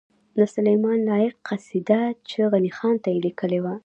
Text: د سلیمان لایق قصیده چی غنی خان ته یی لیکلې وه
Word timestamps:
د 0.37 0.39
سلیمان 0.55 0.99
لایق 1.09 1.35
قصیده 1.47 2.01
چی 2.27 2.41
غنی 2.51 2.71
خان 2.77 2.95
ته 3.03 3.09
یی 3.13 3.19
لیکلې 3.25 3.59
وه 3.63 3.75